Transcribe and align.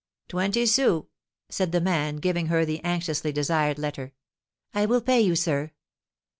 "Twenty 0.27 0.65
sous," 0.65 1.03
said 1.49 1.71
the 1.71 1.79
man, 1.79 2.15
giving 2.15 2.47
her 2.47 2.65
the 2.65 2.83
anxiously 2.83 3.31
desired 3.31 3.77
letter. 3.77 4.13
"I 4.73 4.87
will 4.87 5.01
pay 5.01 5.21
you, 5.21 5.35
sir." 5.35 5.73